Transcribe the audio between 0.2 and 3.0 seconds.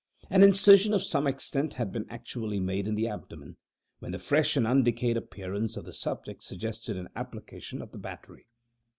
An incision of some extent had been actually made in